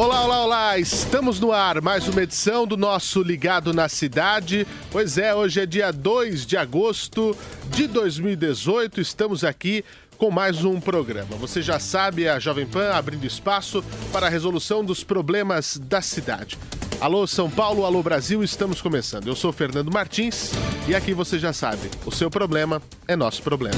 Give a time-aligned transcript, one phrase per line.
[0.00, 0.78] Olá, olá, olá!
[0.78, 4.66] Estamos no ar, mais uma edição do nosso Ligado na Cidade.
[4.90, 7.36] Pois é, hoje é dia 2 de agosto
[7.68, 8.98] de 2018.
[8.98, 9.84] Estamos aqui
[10.16, 11.36] com mais um programa.
[11.36, 16.58] Você já sabe, a Jovem Pan abrindo espaço para a resolução dos problemas da cidade.
[16.98, 19.26] Alô São Paulo, alô Brasil, estamos começando.
[19.26, 20.52] Eu sou Fernando Martins
[20.88, 23.76] e aqui você já sabe, o seu problema é nosso problema.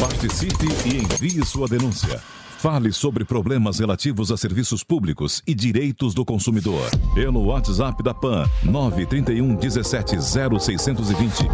[0.00, 2.20] Participe e envie sua denúncia.
[2.58, 6.90] Fale sobre problemas relativos a serviços públicos e direitos do consumidor.
[7.14, 11.46] Pelo WhatsApp da PAN, 931 17 0620.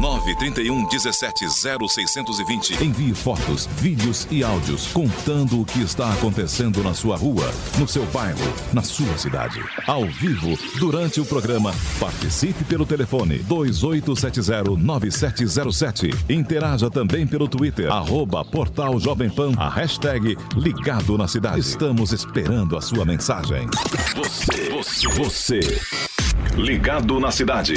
[0.00, 2.82] 931 17 0620.
[2.82, 8.04] Envie fotos, vídeos e áudios contando o que está acontecendo na sua rua, no seu
[8.06, 8.40] bairro,
[8.72, 9.62] na sua cidade.
[9.86, 16.30] Ao vivo, durante o programa, participe pelo telefone 28709707.
[16.30, 21.60] Interaja também pelo Twitter, arroba Portal Jovem Pan, a hashtag Ligado na Cidade.
[21.60, 23.68] Estamos esperando a sua mensagem.
[24.16, 25.60] Você, você, você.
[26.56, 27.74] Ligado na Cidade.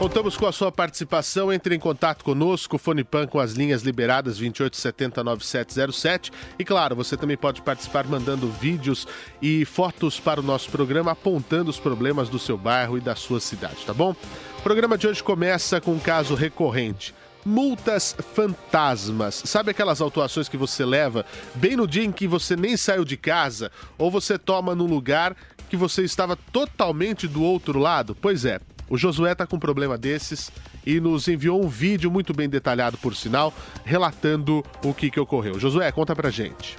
[0.00, 1.52] Contamos com a sua participação.
[1.52, 6.32] Entre em contato conosco, Fone Pan com as linhas liberadas 28709707.
[6.58, 9.06] E claro, você também pode participar mandando vídeos
[9.42, 13.40] e fotos para o nosso programa apontando os problemas do seu bairro e da sua
[13.40, 14.16] cidade, tá bom?
[14.58, 17.14] O programa de hoje começa com um caso recorrente.
[17.44, 19.42] Multas fantasmas.
[19.44, 23.18] Sabe aquelas autuações que você leva bem no dia em que você nem saiu de
[23.18, 25.36] casa ou você toma num lugar
[25.68, 28.16] que você estava totalmente do outro lado?
[28.18, 28.60] Pois é,
[28.90, 30.50] o Josué está com um problema desses
[30.84, 35.60] e nos enviou um vídeo muito bem detalhado, por sinal, relatando o que, que ocorreu.
[35.60, 36.76] Josué, conta pra gente.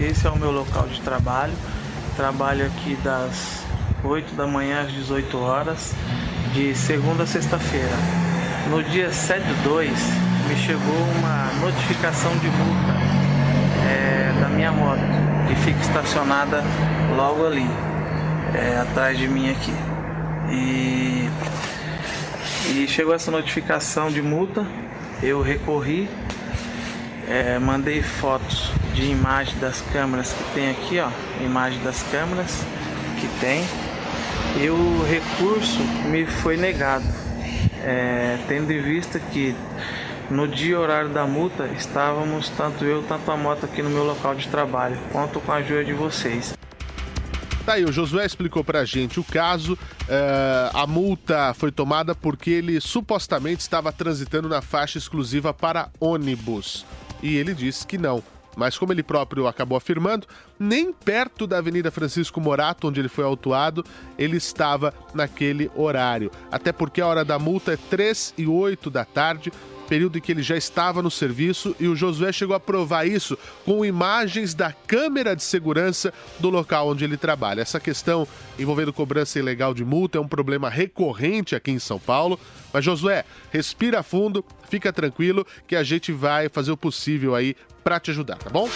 [0.00, 1.54] Esse é o meu local de trabalho.
[2.16, 3.64] Trabalho aqui das
[4.02, 5.94] 8 da manhã às 18 horas,
[6.52, 7.94] de segunda a sexta-feira.
[8.68, 9.90] No dia 7 do 2,
[10.48, 13.16] me chegou uma notificação de multa
[13.86, 15.00] é, da minha moto,
[15.46, 16.64] que fica estacionada
[17.16, 17.66] logo ali,
[18.52, 19.95] é, atrás de mim aqui.
[20.50, 21.28] E,
[22.70, 24.66] e chegou essa notificação de multa,
[25.22, 26.08] eu recorri,
[27.28, 31.08] é, mandei fotos de imagem das câmeras que tem aqui, ó,
[31.44, 32.62] imagem das câmeras
[33.20, 33.64] que tem,
[34.62, 37.04] e o recurso me foi negado,
[37.84, 39.54] é, tendo em vista que
[40.30, 44.04] no dia e horário da multa estávamos tanto eu tanto a moto aqui no meu
[44.04, 46.56] local de trabalho, conto com a ajuda de vocês.
[47.66, 49.76] Tá aí, o Josué explicou pra gente o caso.
[50.08, 56.86] É, a multa foi tomada porque ele supostamente estava transitando na faixa exclusiva para ônibus.
[57.20, 58.22] E ele disse que não.
[58.56, 60.28] Mas como ele próprio acabou afirmando,
[60.60, 63.84] nem perto da Avenida Francisco Morato, onde ele foi autuado,
[64.16, 66.30] ele estava naquele horário.
[66.52, 69.52] Até porque a hora da multa é 3 e 8 da tarde,
[69.86, 73.38] período em que ele já estava no serviço e o Josué chegou a provar isso
[73.64, 77.60] com imagens da câmera de segurança do local onde ele trabalha.
[77.60, 78.26] Essa questão
[78.58, 82.38] envolvendo cobrança ilegal de multa é um problema recorrente aqui em São Paulo.
[82.72, 88.00] Mas Josué, respira fundo, fica tranquilo que a gente vai fazer o possível aí para
[88.00, 88.68] te ajudar, tá bom?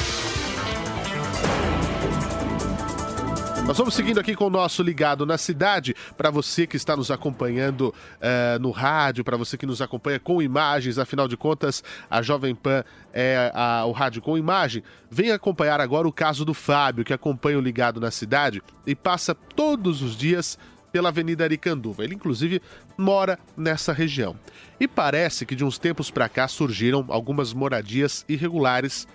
[3.67, 5.95] Nós vamos seguindo aqui com o nosso Ligado na Cidade.
[6.17, 10.43] Para você que está nos acompanhando uh, no rádio, para você que nos acompanha com
[10.43, 12.83] imagens, afinal de contas, a Jovem Pan
[13.13, 14.83] é a, o rádio com imagem.
[15.11, 19.35] Venha acompanhar agora o caso do Fábio, que acompanha o Ligado na Cidade e passa
[19.35, 20.59] todos os dias
[20.91, 22.03] pela Avenida Aricanduva.
[22.03, 22.61] Ele, inclusive,
[22.99, 24.37] mora nessa região.
[24.79, 29.07] E parece que de uns tempos para cá surgiram algumas moradias irregulares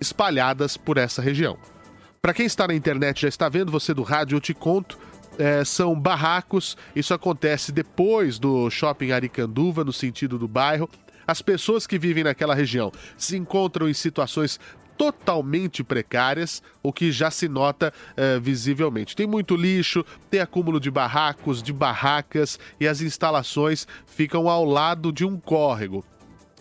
[0.00, 1.58] espalhadas por essa região.
[2.24, 4.98] Para quem está na internet já está vendo, você do rádio, eu te conto.
[5.36, 10.88] É, são barracos, isso acontece depois do shopping Aricanduva, no sentido do bairro.
[11.26, 14.58] As pessoas que vivem naquela região se encontram em situações
[14.96, 19.14] totalmente precárias, o que já se nota é, visivelmente.
[19.14, 25.12] Tem muito lixo, tem acúmulo de barracos, de barracas e as instalações ficam ao lado
[25.12, 26.02] de um córrego.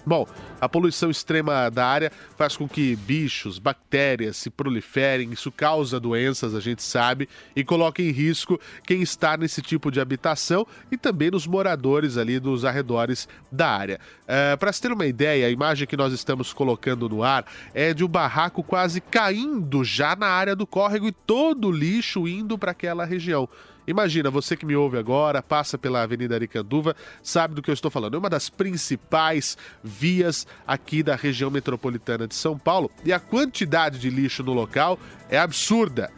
[0.05, 0.27] Bom,
[0.59, 6.53] a poluição extrema da área faz com que bichos, bactérias se proliferem, isso causa doenças,
[6.53, 11.31] a gente sabe, e coloca em risco quem está nesse tipo de habitação e também
[11.31, 14.00] nos moradores ali dos arredores da área.
[14.27, 17.94] É, Para se ter uma ideia, a imagem que nós estamos colocando no ar é
[17.94, 22.57] de um barraco quase caindo já na área do córrego e todo o lixo indo
[22.57, 23.47] para aquela região.
[23.85, 27.91] Imagina, você que me ouve agora, passa pela Avenida Aricanduva, sabe do que eu estou
[27.91, 28.15] falando.
[28.15, 34.00] É uma das principais vias aqui da região metropolitana de São Paulo e a quantidade
[34.00, 34.97] de lixo no local
[35.30, 36.09] é absurda.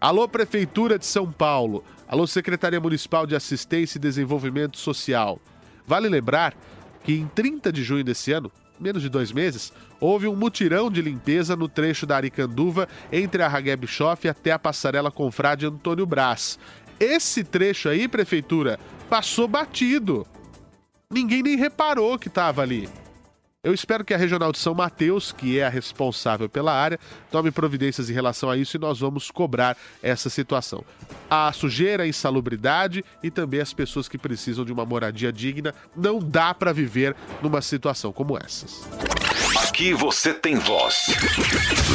[0.00, 1.84] Alô, Prefeitura de São Paulo.
[2.08, 5.40] Alô, Secretaria Municipal de Assistência e Desenvolvimento Social.
[5.86, 6.54] Vale lembrar
[7.04, 11.00] que em 30 de junho desse ano, menos de dois meses, houve um mutirão de
[11.00, 16.58] limpeza no trecho da Aricanduva entre a Ragué Bischoff até a passarela Confrade Antônio Brás.
[17.02, 18.78] Esse trecho aí, prefeitura,
[19.10, 20.24] passou batido.
[21.10, 22.88] Ninguém nem reparou que estava ali.
[23.64, 27.50] Eu espero que a Regional de São Mateus, que é a responsável pela área, tome
[27.50, 30.84] providências em relação a isso e nós vamos cobrar essa situação.
[31.28, 36.20] A sujeira, a insalubridade e também as pessoas que precisam de uma moradia digna, não
[36.20, 38.80] dá para viver numa situação como essas.
[39.66, 41.06] Aqui você tem voz.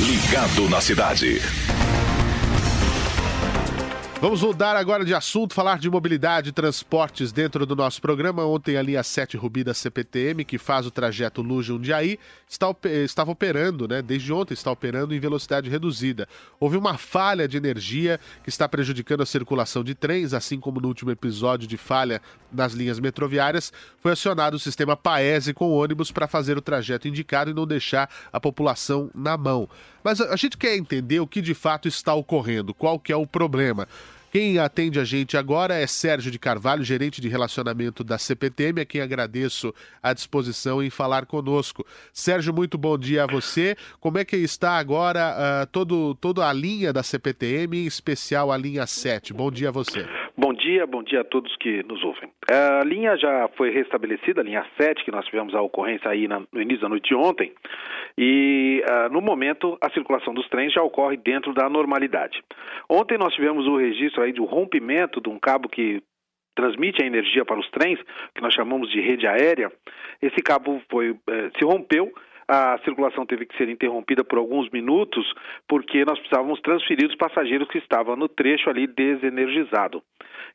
[0.05, 1.41] Ligado na cidade.
[4.19, 8.43] Vamos mudar agora de assunto, falar de mobilidade e transportes dentro do nosso programa.
[8.43, 12.17] Ontem a linha 7 Rubi da CPTM, que faz o trajeto Lujundiaí,
[12.49, 14.01] está, estava operando, né?
[14.01, 16.27] Desde ontem está operando em velocidade reduzida.
[16.59, 20.87] Houve uma falha de energia que está prejudicando a circulação de trens, assim como no
[20.87, 22.19] último episódio de falha
[22.51, 27.51] nas linhas metroviárias, foi acionado o sistema Paese com ônibus para fazer o trajeto indicado
[27.51, 29.69] e não deixar a população na mão.
[30.07, 33.27] Mas a gente quer entender o que de fato está ocorrendo, qual que é o
[33.27, 33.85] problema.
[34.31, 38.85] Quem atende a gente agora é Sérgio de Carvalho, gerente de relacionamento da CPTM, a
[38.85, 41.85] quem agradeço a disposição em falar conosco.
[42.13, 43.75] Sérgio, muito bom dia a você.
[43.99, 48.55] Como é que está agora uh, todo, toda a linha da CPTM, em especial a
[48.55, 49.33] linha 7?
[49.33, 50.05] Bom dia a você.
[50.39, 52.29] Bom dia, bom dia a todos que nos ouvem.
[52.47, 56.61] A linha já foi restabelecida, a linha 7, que nós tivemos a ocorrência aí no
[56.61, 57.51] início da noite de ontem,
[58.15, 62.43] e uh, no momento a circulação dos trens já ocorre dentro da normalidade.
[62.87, 66.03] Ontem nós tivemos o registro aí do rompimento de um cabo que
[66.55, 67.99] transmite a energia para os trens,
[68.35, 69.71] que nós chamamos de rede aérea.
[70.21, 72.11] Esse cabo foi, eh, se rompeu
[72.47, 75.25] a circulação teve que ser interrompida por alguns minutos,
[75.67, 80.01] porque nós precisávamos transferir os passageiros que estavam no trecho ali desenergizado.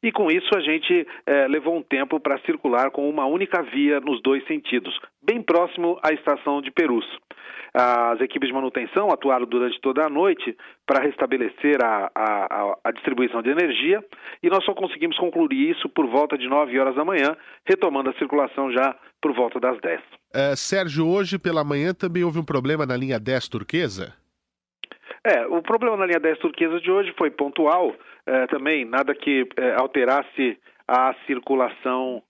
[0.03, 4.01] E com isso a gente eh, levou um tempo para circular com uma única via
[4.01, 7.07] nos dois sentidos, bem próximo à estação de Perus.
[7.75, 10.55] As equipes de manutenção atuaram durante toda a noite
[10.87, 14.05] para restabelecer a, a, a, distribuição de energia
[14.43, 17.35] e nós só conseguimos concluir isso por volta de 9 horas da manhã,
[17.65, 20.03] retomando a circulação já por volta das 10.
[20.35, 24.15] É, Sérgio, hoje pela manhã também houve um problema na linha 10 turquesa?
[25.25, 27.95] É, o problema na linha 10 turquesa de hoje foi pontual,
[28.27, 32.23] é, também nada que é, alterasse a circulação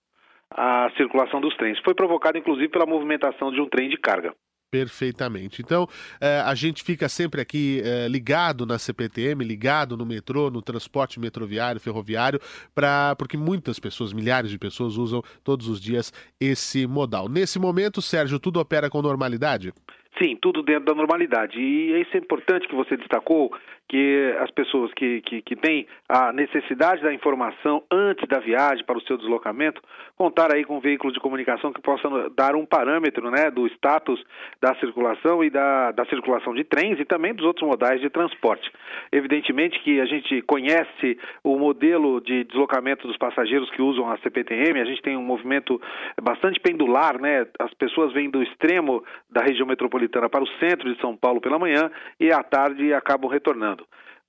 [0.55, 1.79] a circulação dos trens.
[1.83, 4.33] Foi provocado inclusive pela movimentação de um trem de carga.
[4.73, 5.61] Perfeitamente.
[5.61, 5.87] Então,
[6.19, 11.19] é, a gente fica sempre aqui é, ligado na CPTM, ligado no metrô, no transporte
[11.19, 12.39] metroviário, ferroviário,
[12.73, 16.11] pra, porque muitas pessoas, milhares de pessoas, usam todos os dias
[16.41, 17.29] esse modal.
[17.29, 19.71] Nesse momento, Sérgio, tudo opera com normalidade?
[20.19, 21.59] Sim, tudo dentro da normalidade.
[21.59, 23.51] E isso é importante que você destacou,
[23.87, 28.97] que as pessoas que, que, que têm a necessidade da informação antes da viagem para
[28.97, 29.81] o seu deslocamento,
[30.17, 34.23] contar aí com veículos de comunicação que possam dar um parâmetro né, do status
[34.61, 38.71] da circulação e da, da circulação de trens e também dos outros modais de transporte.
[39.11, 44.79] Evidentemente que a gente conhece o modelo de deslocamento dos passageiros que usam a CPTM,
[44.79, 45.81] a gente tem um movimento
[46.21, 47.45] bastante pendular, né?
[47.59, 51.59] As pessoas vêm do extremo da região metropolitana para o centro de São Paulo pela
[51.59, 53.72] manhã e à tarde acabam retornando.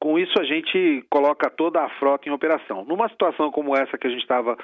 [0.01, 2.85] Com isso, a gente coloca toda a frota em operação.
[2.85, 4.57] Numa situação como essa que a gente estava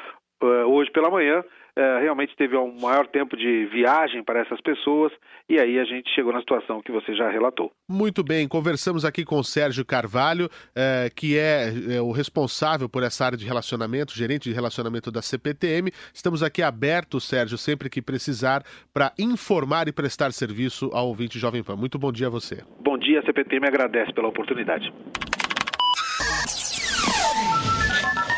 [0.47, 5.13] hoje pela manhã, uh, realmente teve um maior tempo de viagem para essas pessoas
[5.49, 7.73] e aí a gente chegou na situação que você já relatou.
[7.89, 13.03] Muito bem, conversamos aqui com o Sérgio Carvalho, uh, que é, é, o responsável por
[13.03, 15.91] essa área de relacionamento, gerente de relacionamento da CPTM.
[16.13, 21.63] Estamos aqui abertos, Sérgio, sempre que precisar, para informar e prestar serviço ao ouvinte Jovem
[21.63, 21.77] Pan.
[21.77, 22.63] Muito bom dia a você.
[22.81, 24.93] Bom dia, a CPTM agradece pela oportunidade.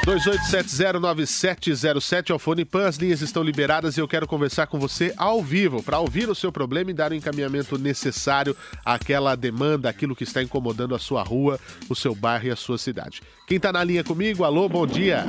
[0.04, 5.80] 28709707 Alfone Pan, as linhas estão liberadas e eu quero conversar com você ao vivo
[5.80, 10.42] para ouvir o seu problema e dar o encaminhamento necessário àquela demanda, aquilo que está
[10.42, 11.56] incomodando a sua rua,
[11.88, 13.22] o seu bairro e a sua cidade.
[13.46, 14.42] Quem está na linha comigo?
[14.42, 15.24] Alô, bom dia.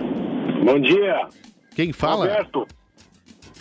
[0.65, 1.27] Bom dia.
[1.75, 2.25] Quem fala?
[2.25, 2.67] Roberto.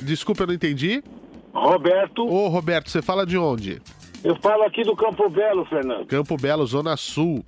[0.01, 1.05] Desculpa, eu não entendi.
[1.53, 2.27] Roberto.
[2.27, 3.83] Ô, Roberto, você fala de onde?
[4.25, 6.07] Eu falo aqui do Campo Belo, Fernando.
[6.07, 7.45] Campo Belo, Zona Sul.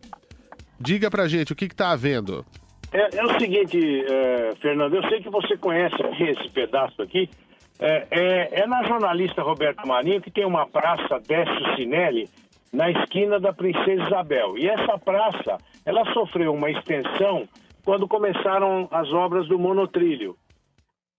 [0.78, 2.44] Diga pra gente o que, que tá havendo.
[2.94, 7.28] É, é o seguinte, é, Fernando, eu sei que você conhece esse pedaço aqui.
[7.80, 12.28] É, é, é, na jornalista Roberto Marinho que tem uma praça Décio Cinelli
[12.72, 14.56] na esquina da Princesa Isabel.
[14.56, 17.48] E essa praça, ela sofreu uma extensão
[17.84, 20.36] quando começaram as obras do monotrilho.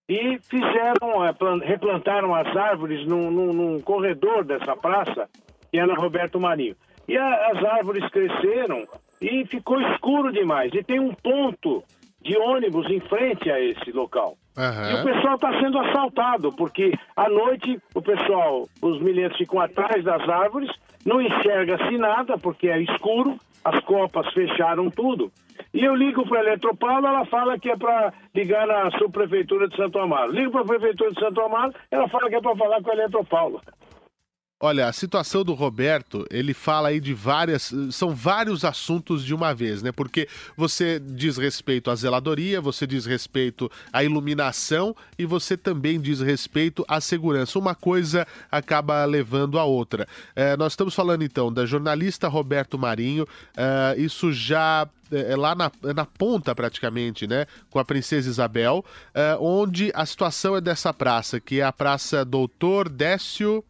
[0.08, 1.34] E fizeram, é,
[1.66, 5.28] replantaram as árvores num, num, num corredor dessa praça,
[5.70, 6.78] que é na Roberto Marinho.
[7.06, 8.88] E a, as árvores cresceram
[9.26, 10.72] e ficou escuro demais.
[10.74, 11.84] E tem um ponto
[12.22, 14.38] de ônibus em frente a esse local.
[14.58, 14.92] Uhum.
[14.92, 20.04] E o pessoal está sendo assaltado, porque à noite o pessoal, os milhares ficam atrás
[20.04, 20.72] das árvores,
[21.06, 25.32] não enxerga-se nada, porque é escuro, as copas fecharam tudo.
[25.74, 29.76] E eu ligo para a Eletropaulo, ela fala que é para ligar na subprefeitura de
[29.76, 30.32] Santo Amaro.
[30.32, 32.94] Ligo para a prefeitura de Santo Amaro, ela fala que é para falar com a
[32.94, 33.62] Eletropaulo.
[34.66, 37.72] Olha, a situação do Roberto, ele fala aí de várias.
[37.92, 39.92] São vários assuntos de uma vez, né?
[39.92, 46.20] Porque você diz respeito à zeladoria, você diz respeito à iluminação e você também diz
[46.20, 47.60] respeito à segurança.
[47.60, 50.08] Uma coisa acaba levando a outra.
[50.36, 55.54] É, nós estamos falando então da jornalista Roberto Marinho, é, isso já é, é lá
[55.54, 60.62] na, é na, ponta praticamente, né, com a Princesa Isabel, é, onde a situação é
[60.62, 63.64] dessa praça, que é a Praça Doutor Décio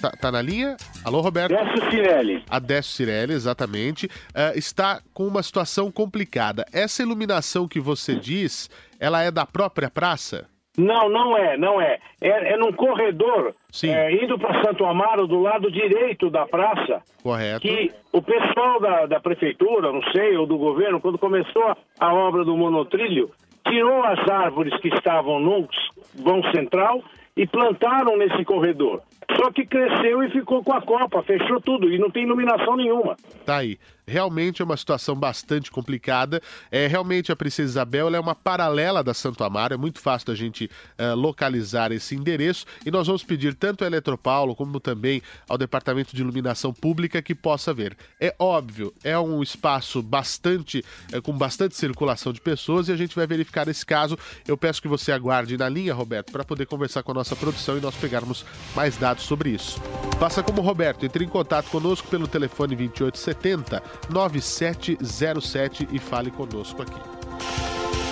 [0.00, 0.76] Tá, tá, na linha?
[1.04, 1.50] Alô, Roberto?
[1.50, 2.44] Décio Cirelli.
[2.48, 4.06] A Décio Cirelli, exatamente.
[4.06, 6.64] Uh, está com uma situação complicada.
[6.72, 10.46] Essa iluminação que você diz, ela é da própria praça?
[10.78, 11.98] Não, não é, não é.
[12.20, 13.52] É, é num corredor,
[13.82, 17.02] é, indo para Santo Amaro, do lado direito da praça.
[17.20, 17.62] Correto.
[17.62, 22.14] Que o pessoal da, da prefeitura, não sei, ou do governo, quando começou a, a
[22.14, 23.28] obra do monotrilho,
[23.68, 25.68] tirou as árvores que estavam no
[26.14, 27.02] vão central
[27.38, 29.00] e plantaram nesse corredor.
[29.36, 33.16] Só que cresceu e ficou com a copa, fechou tudo e não tem iluminação nenhuma.
[33.44, 36.40] Tá aí realmente é uma situação bastante complicada.
[36.70, 40.34] É, realmente a Princesa Isabel é uma paralela da Santo Amaro, é muito fácil da
[40.34, 45.58] gente uh, localizar esse endereço e nós vamos pedir tanto ao Eletropaulo como também ao
[45.58, 47.96] Departamento de Iluminação Pública que possa ver.
[48.18, 53.14] É óbvio, é um espaço bastante uh, com bastante circulação de pessoas e a gente
[53.14, 54.18] vai verificar esse caso.
[54.46, 57.76] Eu peço que você aguarde na linha, Roberto, para poder conversar com a nossa produção
[57.76, 58.44] e nós pegarmos
[58.74, 59.80] mais dados sobre isso.
[60.18, 67.00] Faça como Roberto, entre em contato conosco pelo telefone 2870 9707 e fale conosco aqui.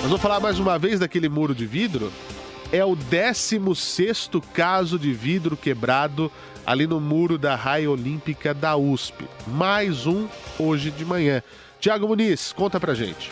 [0.00, 2.12] Nós vamos falar mais uma vez daquele muro de vidro.
[2.72, 6.30] É o 16 caso de vidro quebrado
[6.66, 9.24] ali no muro da Raia Olímpica da USP.
[9.46, 10.26] Mais um
[10.58, 11.42] hoje de manhã.
[11.80, 13.30] Tiago Muniz, conta pra gente.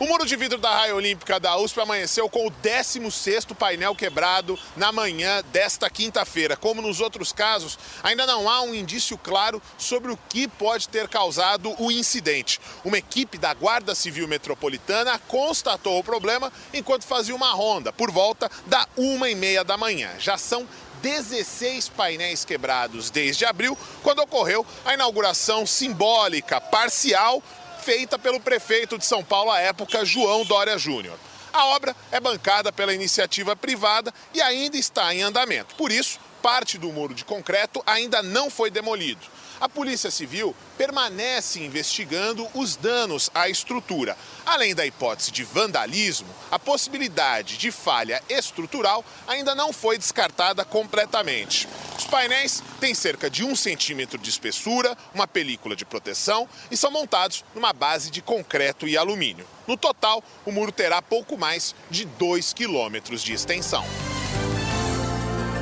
[0.00, 4.58] O muro de vidro da Raia Olímpica da USP amanheceu com o 16º painel quebrado
[4.76, 6.56] na manhã desta quinta-feira.
[6.56, 11.06] Como nos outros casos, ainda não há um indício claro sobre o que pode ter
[11.06, 12.58] causado o incidente.
[12.84, 18.50] Uma equipe da Guarda Civil Metropolitana constatou o problema enquanto fazia uma ronda por volta
[18.66, 20.10] da uma e meia da manhã.
[20.18, 20.66] Já são
[21.02, 27.42] 16 painéis quebrados desde abril, quando ocorreu a inauguração simbólica parcial
[27.82, 31.18] feita pelo prefeito de São Paulo à época, João Dória Júnior.
[31.52, 35.74] A obra é bancada pela iniciativa privada e ainda está em andamento.
[35.74, 39.20] Por isso, parte do muro de concreto ainda não foi demolido
[39.62, 44.16] a Polícia Civil permanece investigando os danos à estrutura.
[44.44, 51.68] Além da hipótese de vandalismo, a possibilidade de falha estrutural ainda não foi descartada completamente.
[51.96, 56.90] Os painéis têm cerca de um centímetro de espessura, uma película de proteção e são
[56.90, 59.46] montados numa base de concreto e alumínio.
[59.68, 63.84] No total, o muro terá pouco mais de 2 quilômetros de extensão.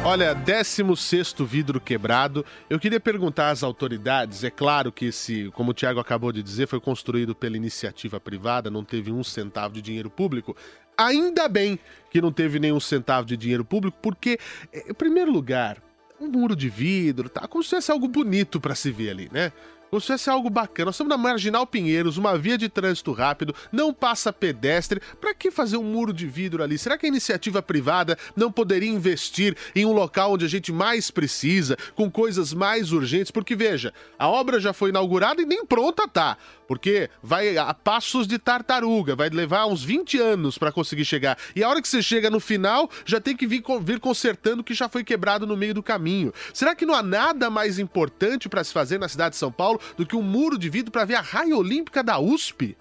[0.03, 2.45] Olha, 16 vidro quebrado.
[2.71, 4.43] Eu queria perguntar às autoridades.
[4.43, 8.71] É claro que esse, como o Tiago acabou de dizer, foi construído pela iniciativa privada,
[8.71, 10.57] não teve um centavo de dinheiro público.
[10.97, 11.79] Ainda bem
[12.11, 14.39] que não teve nenhum centavo de dinheiro público, porque,
[14.73, 15.77] em primeiro lugar,
[16.19, 17.47] um muro de vidro, tá?
[17.47, 19.53] Como se fosse algo bonito para se ver ali, né?
[19.91, 20.87] Como se fosse algo bacana.
[20.87, 25.03] Nós estamos na Marginal Pinheiros, uma via de trânsito rápido, não passa pedestre.
[25.21, 26.79] Para que fazer um muro de vidro ali?
[26.79, 31.11] Será que a iniciativa privada não poderia investir em um local onde a gente mais
[31.11, 33.33] precisa, com coisas mais urgentes?
[33.33, 36.39] Porque veja, a obra já foi inaugurada e nem pronta tá.
[36.71, 41.37] Porque vai a passos de tartaruga, vai levar uns 20 anos para conseguir chegar.
[41.57, 44.65] E a hora que você chega no final, já tem que vir, vir consertando o
[44.65, 46.33] que já foi quebrado no meio do caminho.
[46.55, 49.81] Será que não há nada mais importante para se fazer na cidade de São Paulo
[49.97, 52.77] do que um muro de vidro para ver a raia olímpica da USP?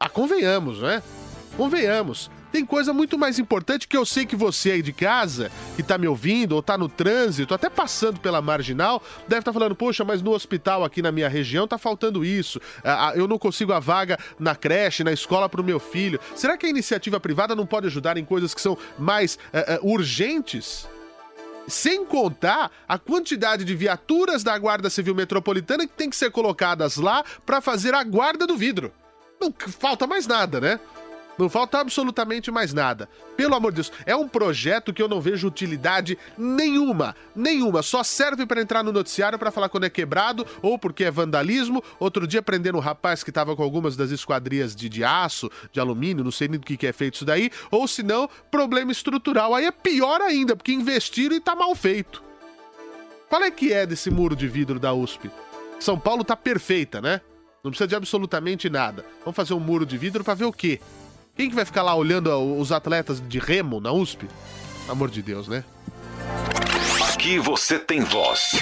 [0.00, 1.00] Ah, convenhamos, né?
[1.56, 2.28] Convenhamos.
[2.52, 5.96] Tem coisa muito mais importante que eu sei que você aí de casa, que tá
[5.96, 10.04] me ouvindo, ou tá no trânsito, até passando pela marginal, deve estar tá falando, poxa,
[10.04, 12.60] mas no hospital aqui na minha região tá faltando isso.
[12.82, 16.18] Ah, ah, eu não consigo a vaga na creche, na escola pro meu filho.
[16.34, 19.92] Será que a iniciativa privada não pode ajudar em coisas que são mais uh, uh,
[19.92, 20.88] urgentes?
[21.68, 26.96] Sem contar a quantidade de viaturas da Guarda Civil Metropolitana que tem que ser colocadas
[26.96, 28.92] lá para fazer a guarda do vidro.
[29.40, 30.80] Não falta mais nada, né?
[31.40, 33.08] Não falta absolutamente mais nada.
[33.34, 37.80] Pelo amor de Deus, é um projeto que eu não vejo utilidade nenhuma, nenhuma.
[37.80, 41.82] Só serve para entrar no noticiário para falar quando é quebrado ou porque é vandalismo.
[41.98, 45.80] Outro dia prendendo um rapaz que estava com algumas das esquadrias de, de aço, de
[45.80, 47.50] alumínio, não sei nem do que, que é feito isso daí.
[47.70, 49.54] Ou se não, problema estrutural.
[49.54, 52.22] Aí é pior ainda, porque investiram e tá mal feito.
[53.30, 55.30] Qual é que é desse muro de vidro da USP?
[55.78, 57.22] São Paulo tá perfeita, né?
[57.64, 59.06] Não precisa de absolutamente nada.
[59.20, 60.80] Vamos fazer um muro de vidro para ver o quê?
[61.40, 64.28] Quem que vai ficar lá olhando os atletas de remo na USP?
[64.86, 65.64] Amor de Deus, né?
[67.14, 68.60] Aqui você tem voz.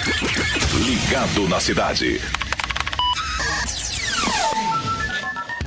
[0.85, 2.21] Ligado na cidade.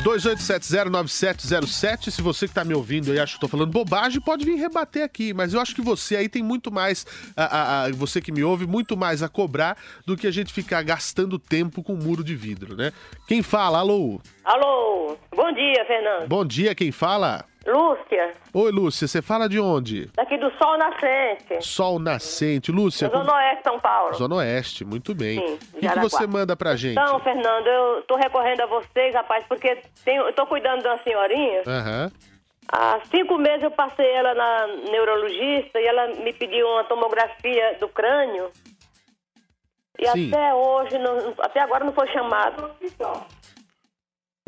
[0.02, 2.10] 28709707.
[2.10, 5.04] Se você que está me ouvindo e acha que estou falando bobagem, pode vir rebater
[5.04, 5.32] aqui.
[5.32, 7.06] Mas eu acho que você aí tem muito mais,
[7.36, 10.52] a, a, a, você que me ouve, muito mais a cobrar do que a gente
[10.52, 12.92] ficar gastando tempo com muro de vidro, né?
[13.28, 13.78] Quem fala?
[13.78, 14.20] Alô?
[14.44, 15.16] Alô?
[15.34, 16.28] Bom dia, Fernando.
[16.28, 17.44] Bom dia, quem fala?
[17.66, 18.34] Lúcia.
[18.52, 20.10] Oi, Lúcia, você fala de onde?
[20.14, 21.60] Daqui do Sol Nascente.
[21.60, 22.72] Sol Nascente.
[22.72, 23.08] Lúcia.
[23.08, 23.36] Zona como...
[23.36, 24.14] Oeste, São Paulo.
[24.14, 25.38] Zona Oeste, muito bem.
[25.38, 26.98] Sim, o que, que, você manda pra gente?
[26.98, 30.98] Então, Fernando, eu tô recorrendo a vocês, rapaz, porque tenho, eu tô cuidando de uma
[31.02, 31.62] senhorinha.
[31.66, 32.10] Aham.
[32.12, 32.32] Uhum.
[32.68, 37.88] Há cinco meses eu passei ela na neurologista e ela me pediu uma tomografia do
[37.88, 38.50] crânio.
[39.98, 40.28] E Sim.
[40.28, 42.70] até hoje, não, até agora não foi chamado.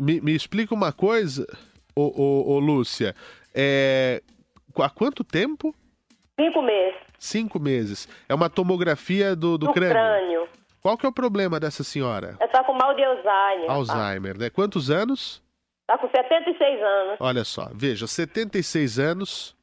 [0.01, 1.45] Me, me explica uma coisa
[1.95, 3.15] ô, ô, ô Lúcia,
[3.53, 4.21] é...
[4.77, 5.73] há quanto tempo?
[6.39, 6.99] Cinco meses.
[7.17, 8.09] Cinco meses.
[8.27, 9.93] É uma tomografia do, do, do crânio.
[9.93, 10.49] crânio.
[10.81, 12.37] Qual que é o problema dessa senhora?
[12.39, 13.71] Ela tá com mal de Alzheimer.
[13.71, 14.49] Alzheimer, né?
[14.49, 15.41] Quantos anos?
[15.87, 17.17] Tá com 76 anos.
[17.19, 19.55] Olha só, veja, 76 anos,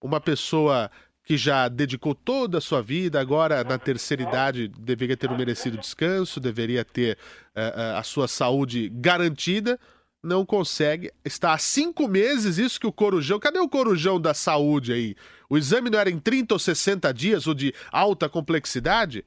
[0.00, 0.90] uma pessoa
[1.24, 5.78] que já dedicou toda a sua vida, agora na terceira idade deveria ter um merecido
[5.78, 7.16] descanso, deveria ter
[7.56, 9.78] uh, uh, a sua saúde garantida,
[10.22, 11.12] não consegue.
[11.24, 13.40] Está há cinco meses isso que o Corujão.
[13.40, 15.16] Cadê o Corujão da saúde aí?
[15.50, 19.24] O exame não era em 30 ou 60 dias, ou de alta complexidade?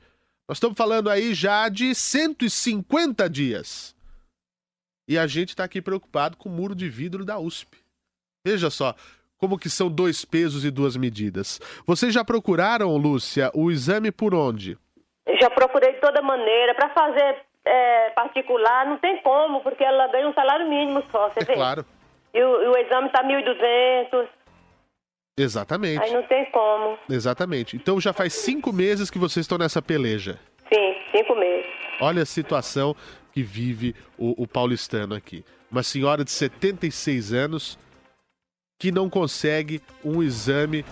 [0.48, 3.96] Nós estamos falando aí já de 150 dias.
[5.08, 7.78] E a gente está aqui preocupado com o muro de vidro da USP.
[8.46, 8.96] Veja só
[9.38, 11.60] como que são dois pesos e duas medidas.
[11.86, 14.78] Vocês já procuraram, Lúcia, o exame por onde?
[15.42, 20.28] Já procurei de toda maneira para fazer é, particular, não tem como, porque ela ganha
[20.28, 21.54] um salário mínimo só, você é vê?
[21.54, 21.86] Claro.
[22.34, 24.28] E o, e o exame tá 1.200.
[25.38, 26.02] Exatamente.
[26.02, 26.98] Aí não tem como.
[27.10, 27.76] Exatamente.
[27.76, 30.40] Então já faz cinco meses que vocês estão nessa peleja.
[30.72, 31.66] Sim, cinco meses.
[32.00, 32.96] Olha a situação
[33.34, 35.44] que vive o, o paulistano aqui.
[35.72, 37.78] Uma senhora de 76 anos
[38.80, 40.86] que não consegue um exame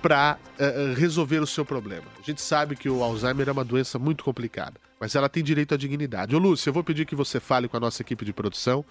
[0.00, 2.04] para uh, eh, eh, resolver o seu problema.
[2.18, 5.74] A gente sabe que o Alzheimer é uma doença muito complicada mas ela tem direito
[5.74, 6.34] à dignidade.
[6.34, 8.82] Ô Lúcia, eu vou pedir que você fale com a nossa equipe de produção,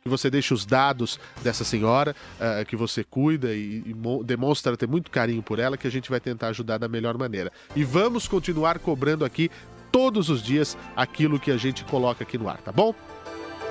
[0.00, 4.88] que você deixe os dados dessa senhora, uh, que você cuida e, e demonstra ter
[4.88, 7.52] muito carinho por ela, que a gente vai tentar ajudar da melhor maneira.
[7.76, 9.50] E vamos continuar cobrando aqui
[9.92, 12.94] todos os dias aquilo que a gente coloca aqui no ar, tá bom?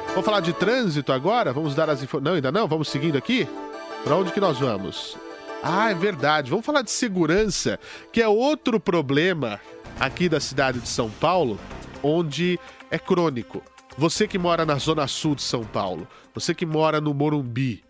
[0.09, 1.51] Vamos falar de trânsito agora?
[1.51, 2.29] Vamos dar as informações.
[2.29, 2.67] Não, ainda não?
[2.67, 3.47] Vamos seguindo aqui?
[4.03, 5.17] Para onde que nós vamos?
[5.63, 6.51] Ah, é verdade.
[6.51, 7.79] Vamos falar de segurança,
[8.13, 9.59] que é outro problema
[9.99, 11.59] aqui da cidade de São Paulo
[12.03, 13.61] onde é crônico.
[13.97, 17.83] Você que mora na zona sul de São Paulo, você que mora no Morumbi,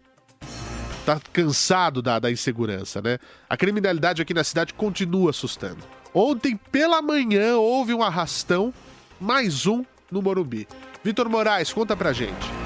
[1.05, 3.17] tá cansado da, da insegurança, né?
[3.49, 5.83] A criminalidade aqui na cidade continua assustando.
[6.13, 8.73] Ontem pela manhã houve um arrastão,
[9.19, 10.67] mais um no Morumbi.
[11.03, 12.56] Vitor Moraes, conta pra gente.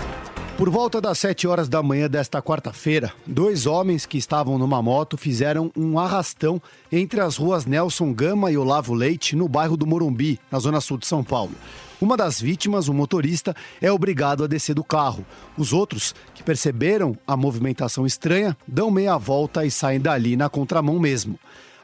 [0.57, 5.17] Por volta das 7 horas da manhã desta quarta-feira, dois homens que estavam numa moto
[5.17, 6.61] fizeram um arrastão
[6.91, 10.99] entre as ruas Nelson Gama e Olavo Leite, no bairro do Morumbi, na zona sul
[10.99, 11.53] de São Paulo.
[11.99, 15.25] Uma das vítimas, o motorista, é obrigado a descer do carro.
[15.57, 20.99] Os outros, que perceberam a movimentação estranha, dão meia volta e saem dali na contramão
[20.99, 21.39] mesmo.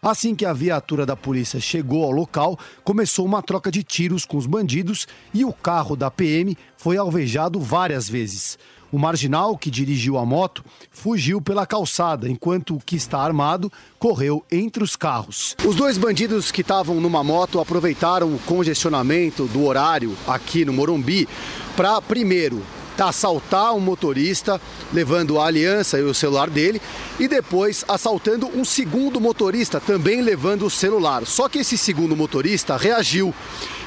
[0.07, 4.37] Assim que a viatura da polícia chegou ao local, começou uma troca de tiros com
[4.37, 8.57] os bandidos e o carro da PM foi alvejado várias vezes.
[8.89, 14.45] O marginal que dirigiu a moto fugiu pela calçada, enquanto o que está armado correu
[14.49, 15.57] entre os carros.
[15.65, 21.27] Os dois bandidos que estavam numa moto aproveitaram o congestionamento do horário aqui no Morumbi
[21.75, 22.63] para, primeiro,
[23.05, 24.60] assaltar um motorista,
[24.93, 26.81] levando a aliança e o celular dele,
[27.19, 31.25] e depois assaltando um segundo motorista, também levando o celular.
[31.25, 33.33] Só que esse segundo motorista reagiu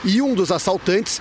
[0.04, 1.20] e um dos assaltantes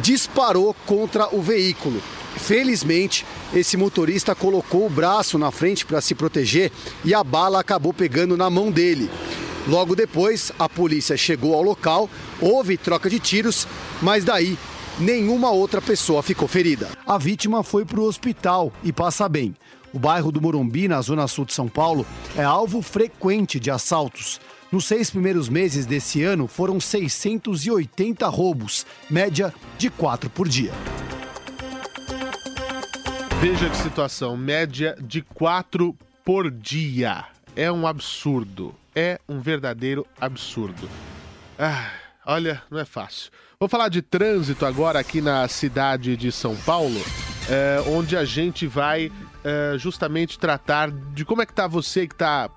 [0.00, 2.00] disparou contra o veículo.
[2.36, 6.70] Felizmente, esse motorista colocou o braço na frente para se proteger
[7.04, 9.10] e a bala acabou pegando na mão dele.
[9.66, 12.08] Logo depois, a polícia chegou ao local,
[12.40, 13.66] houve troca de tiros,
[14.00, 14.56] mas daí
[15.00, 16.88] nenhuma outra pessoa ficou ferida.
[17.06, 19.54] A vítima foi para o hospital e passa bem.
[19.92, 22.06] O bairro do Morumbi, na zona sul de São Paulo,
[22.36, 24.40] é alvo frequente de assaltos.
[24.70, 30.72] Nos seis primeiros meses desse ano, foram 680 roubos, média de quatro por dia.
[33.40, 37.24] Veja que situação, média de quatro por dia.
[37.56, 38.74] É um absurdo.
[38.94, 40.90] É um verdadeiro absurdo.
[41.58, 41.90] Ah,
[42.28, 43.32] olha, não é fácil.
[43.58, 47.02] Vou falar de trânsito agora aqui na cidade de São Paulo,
[47.48, 49.10] é, onde a gente vai
[49.42, 52.50] é, justamente tratar de como é que tá você que está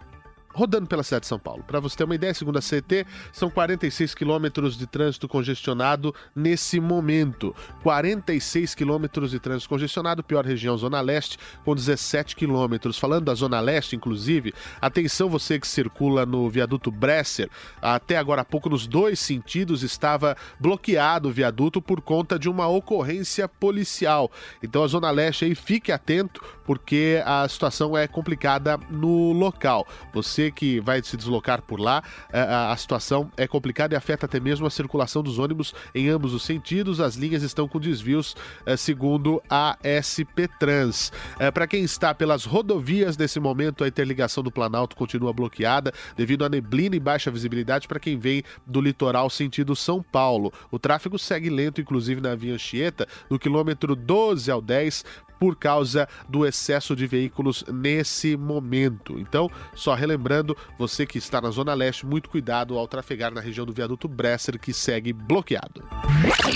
[0.54, 1.64] rodando pela cidade de São Paulo.
[1.64, 6.80] Para você ter uma ideia, segundo a CT, são 46 quilômetros de trânsito congestionado nesse
[6.80, 7.56] momento.
[7.84, 12.98] 46 quilômetros de trânsito congestionado, pior região, Zona Leste, com 17 quilômetros.
[12.98, 17.50] Falando da Zona Leste, inclusive, atenção você que circula no viaduto Bresser,
[17.82, 22.68] até agora há pouco, nos dois sentidos, estava bloqueado o viaduto por conta de uma
[22.68, 24.32] ocorrência policial.
[24.64, 29.88] Então a Zona Leste aí, fique atento, porque a situação é complicada no local.
[30.14, 32.01] Você você que vai se deslocar por lá,
[32.32, 36.10] é, a, a situação é complicada e afeta até mesmo a circulação dos ônibus em
[36.10, 36.99] ambos os sentidos.
[36.99, 41.12] As linhas estão com desvios, é, segundo a SP Trans.
[41.38, 46.45] É, Para quem está pelas rodovias nesse momento, a interligação do Planalto continua bloqueada devido
[46.45, 50.51] à neblina e baixa visibilidade para quem vem do litoral sentido São Paulo.
[50.71, 55.04] O tráfego segue lento, inclusive na Via Anchieta, do quilômetro 12 ao 10,
[55.41, 59.17] por causa do excesso de veículos nesse momento.
[59.17, 63.65] Então, só relembrando, você que está na Zona Leste, muito cuidado ao trafegar na região
[63.65, 65.84] do viaduto Bresser, que segue bloqueado.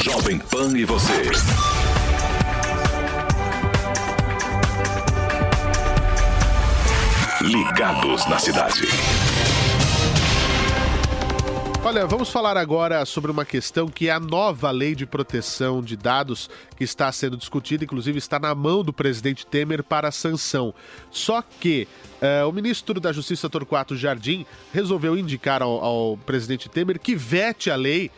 [0.03, 1.31] Jovem Pan e você.
[7.41, 8.81] Ligados na cidade.
[11.85, 15.95] Olha, vamos falar agora sobre uma questão que é a nova lei de proteção de
[15.95, 20.73] dados que está sendo discutida, inclusive está na mão do presidente Temer para sanção.
[21.11, 21.87] Só que
[22.23, 27.69] uh, o ministro da Justiça Torquato Jardim resolveu indicar ao, ao presidente Temer que vete
[27.69, 28.09] a lei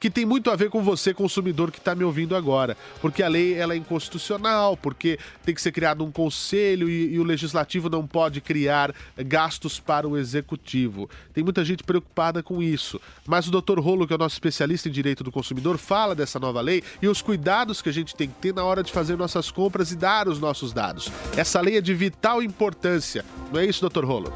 [0.00, 2.76] que tem muito a ver com você, consumidor que está me ouvindo agora.
[3.00, 7.18] Porque a lei ela é inconstitucional, porque tem que ser criado um conselho e, e,
[7.18, 11.08] o legislativo não pode criar gastos para o executivo.
[11.32, 13.00] Tem muita gente preocupada com isso.
[13.26, 16.38] Mas o doutor Rolo, que é o nosso especialista em direito do consumidor, fala dessa
[16.38, 19.16] nova lei e os cuidados que a gente tem que ter na hora de fazer
[19.16, 21.10] nossas compras e dar os nossos dados.
[21.36, 23.24] Essa lei é de vital importância.
[23.52, 24.32] Não é isso, doutor Rolo?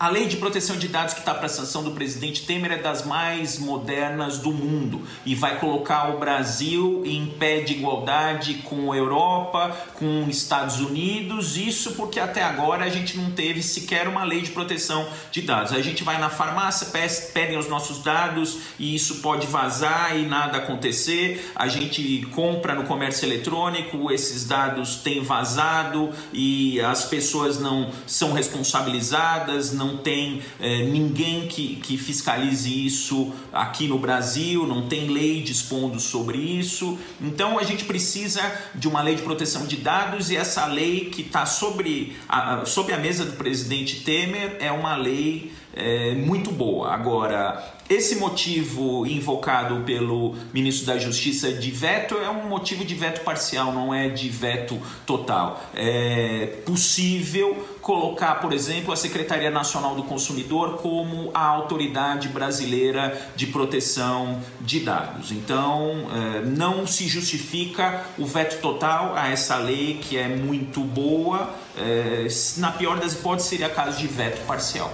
[0.00, 3.04] A lei de proteção de dados que está para sanção do presidente Temer é das
[3.04, 8.96] mais modernas do mundo e vai colocar o Brasil em pé de igualdade com a
[8.96, 11.58] Europa, com os Estados Unidos.
[11.58, 15.74] Isso porque até agora a gente não teve sequer uma lei de proteção de dados.
[15.74, 16.86] A gente vai na farmácia,
[17.34, 21.52] pedem os nossos dados e isso pode vazar e nada acontecer.
[21.54, 28.32] A gente compra no comércio eletrônico, esses dados têm vazado e as pessoas não são
[28.32, 35.08] responsabilizadas, não não tem é, ninguém que, que fiscalize isso aqui no Brasil, não tem
[35.08, 36.98] lei dispondo sobre isso.
[37.20, 38.40] Então a gente precisa
[38.74, 42.94] de uma lei de proteção de dados e essa lei que está sobre a, sobre
[42.94, 46.92] a mesa do presidente Temer é uma lei é, muito boa.
[46.92, 53.22] Agora, esse motivo invocado pelo ministro da Justiça de veto é um motivo de veto
[53.22, 55.62] parcial, não é de veto total.
[55.74, 63.46] É possível colocar, por exemplo, a Secretaria Nacional do Consumidor como a autoridade brasileira de
[63.46, 65.32] proteção de dados.
[65.32, 71.50] Então, é, não se justifica o veto total a essa lei que é muito boa.
[71.76, 72.26] É,
[72.58, 74.92] na pior das hipóteses, seria caso de veto parcial.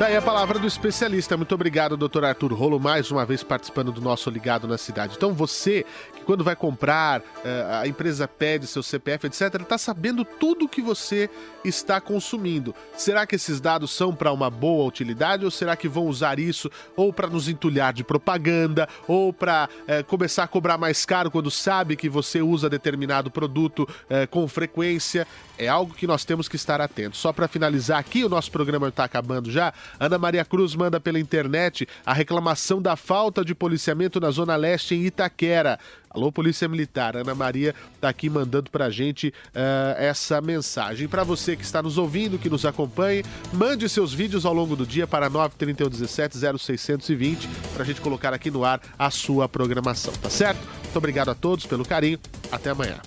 [0.00, 1.36] Daí a palavra do especialista.
[1.36, 5.12] Muito obrigado, doutor Arthur Rolo, mais uma vez participando do nosso Ligado na Cidade.
[5.14, 5.84] Então, você
[6.16, 10.80] que quando vai comprar, eh, a empresa pede seu CPF, etc., está sabendo tudo que
[10.80, 11.28] você
[11.62, 12.74] está consumindo.
[12.96, 16.70] Será que esses dados são para uma boa utilidade ou será que vão usar isso
[16.96, 21.50] ou para nos entulhar de propaganda ou para é, começar a cobrar mais caro quando
[21.50, 25.26] sabe que você usa determinado produto é, com frequência?
[25.58, 27.20] É algo que nós temos que estar atentos.
[27.20, 29.74] Só para finalizar aqui, o nosso programa está acabando já.
[29.98, 34.94] Ana Maria Cruz manda pela internet a reclamação da falta de policiamento na Zona Leste
[34.94, 35.78] em Itaquera.
[36.08, 37.16] Alô, Polícia Militar.
[37.16, 41.06] Ana Maria está aqui mandando para a gente uh, essa mensagem.
[41.06, 43.22] Para você que está nos ouvindo, que nos acompanhe,
[43.52, 48.50] mande seus vídeos ao longo do dia para 93117 0620 para a gente colocar aqui
[48.50, 50.60] no ar a sua programação, tá certo?
[50.82, 52.18] Muito obrigado a todos pelo carinho.
[52.50, 53.00] Até amanhã.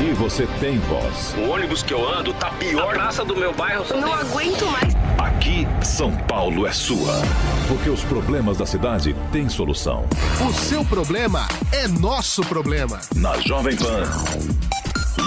[0.00, 1.34] Aqui você tem voz.
[1.36, 2.88] O ônibus que eu ando tá pior.
[2.88, 3.84] A praça do meu bairro.
[3.90, 4.94] Eu não aguento mais.
[5.18, 7.20] Aqui, São Paulo é sua.
[7.68, 10.08] Porque os problemas da cidade têm solução.
[10.40, 12.98] O seu problema é nosso problema.
[13.14, 14.04] Na Jovem Pan.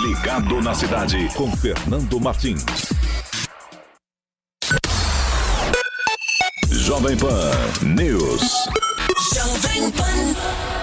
[0.07, 2.65] Ligado na cidade com Fernando Martins.
[6.71, 7.51] Jovem Pan
[7.83, 8.41] News.
[9.35, 10.82] Jovem Pan.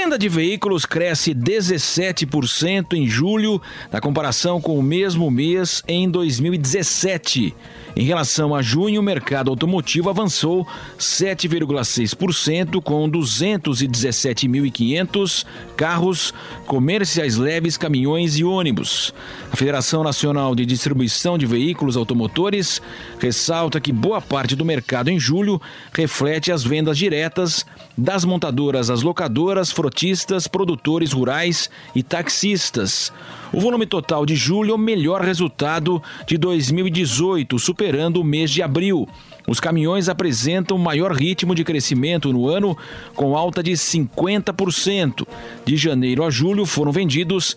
[0.03, 3.61] Venda de veículos cresce 17% em julho,
[3.91, 7.53] na comparação com o mesmo mês em 2017.
[7.95, 10.65] Em relação a junho, o mercado automotivo avançou
[10.97, 15.45] 7,6%, com 217.500
[15.77, 16.33] carros
[16.65, 19.13] comerciais leves, caminhões e ônibus.
[19.51, 22.81] A Federação Nacional de Distribuição de Veículos Automotores
[23.19, 25.61] ressalta que boa parte do mercado em julho
[25.93, 27.63] reflete as vendas diretas
[28.01, 33.13] das montadoras às locadoras, frotistas, produtores rurais e taxistas.
[33.53, 38.63] O volume total de julho é o melhor resultado de 2018, superando o mês de
[38.63, 39.07] abril.
[39.47, 42.75] Os caminhões apresentam maior ritmo de crescimento no ano,
[43.13, 45.27] com alta de 50%.
[45.63, 47.55] De janeiro a julho foram vendidos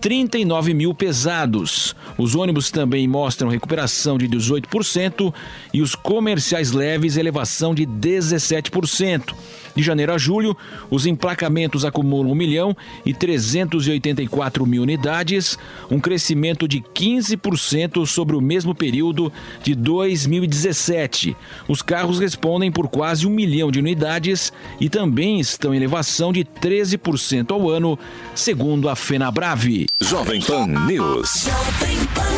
[0.00, 1.96] 39 mil pesados.
[2.18, 5.32] Os ônibus também mostram recuperação de 18%
[5.72, 9.34] e os comerciais leves elevação de 17%.
[9.76, 10.56] De janeiro a julho,
[10.90, 15.58] os emplacamentos acumulam 1 milhão e 384 mil unidades,
[15.90, 19.30] um crescimento de 15% sobre o mesmo período
[19.62, 21.36] de 2017.
[21.68, 26.42] Os carros respondem por quase um milhão de unidades e também estão em elevação de
[26.44, 27.98] 13% ao ano,
[28.34, 29.86] segundo a FenaBrave.
[30.00, 31.44] Jovem Pan News.
[31.44, 32.35] Jovem Pan.